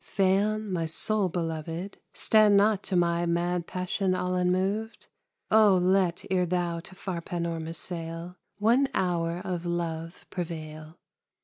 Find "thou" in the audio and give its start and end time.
6.47-6.79